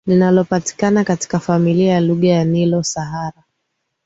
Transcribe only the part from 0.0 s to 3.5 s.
Linalopatikana katika familia ya lugha ya Nilo Sahara